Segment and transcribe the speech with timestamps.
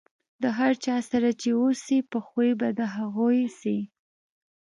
[0.41, 3.27] د هر چا سره چې اوسئ، په خوي به د هغو
[3.59, 3.79] سئ.